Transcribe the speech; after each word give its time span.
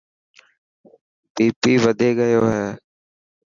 بي 1.33 1.45
پي 1.61 1.71
وڌي 1.83 2.09
گيو 2.17 2.43
هي. 2.53 2.67